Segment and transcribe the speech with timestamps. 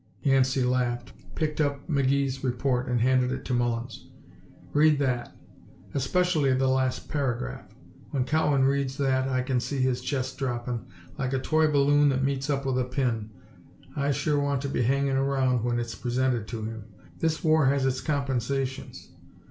[0.23, 4.07] Yancey laughed, picked up McGee's report and handed it to Mullins.
[4.73, 5.35] "Read that
[5.93, 7.69] especially the last paragraph.
[8.09, 10.87] When Cowan reads that I can see his chest droppin'
[11.19, 13.29] like a toy balloon that meets up with a pin.
[13.95, 16.85] I sure want to be hangin' around when it is presented to him.
[17.19, 19.11] This war has its compensations.